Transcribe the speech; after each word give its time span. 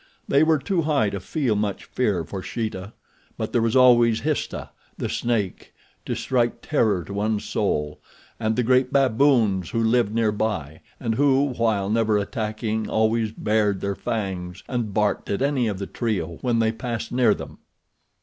They 0.27 0.41
were 0.41 0.57
too 0.57 0.81
high 0.81 1.11
to 1.11 1.19
feel 1.19 1.55
much 1.55 1.83
fear 1.85 2.17
of 2.17 2.33
Sheeta; 2.43 2.93
but 3.37 3.53
there 3.53 3.61
was 3.61 3.75
always 3.75 4.21
Histah, 4.21 4.71
the 4.97 5.09
snake, 5.09 5.73
to 6.07 6.15
strike 6.15 6.57
terror 6.63 7.03
to 7.03 7.13
one's 7.13 7.43
soul, 7.43 8.01
and 8.39 8.55
the 8.55 8.63
great 8.63 8.91
baboons 8.91 9.69
who 9.69 9.79
lived 9.83 10.11
near 10.11 10.31
by, 10.31 10.81
and 10.99 11.13
who, 11.13 11.51
while 11.53 11.87
never 11.87 12.17
attacking 12.17 12.89
always 12.89 13.31
bared 13.31 13.79
their 13.81 13.93
fangs 13.93 14.63
and 14.67 14.91
barked 14.91 15.29
at 15.29 15.43
any 15.43 15.67
of 15.67 15.77
the 15.77 15.85
trio 15.85 16.37
when 16.41 16.57
they 16.57 16.71
passed 16.71 17.11
near 17.11 17.35
them. 17.35 17.59